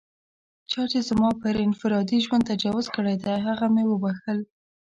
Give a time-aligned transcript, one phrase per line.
[0.71, 4.39] چا چې زما پر انفرادي ژوند تجاوز کړی دی، هغه مې و بښل.